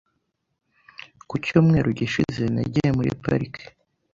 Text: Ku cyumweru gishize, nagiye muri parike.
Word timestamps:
Ku 1.27 1.35
cyumweru 1.43 1.89
gishize, 1.99 2.43
nagiye 2.53 2.89
muri 2.97 3.09
parike. 3.23 3.63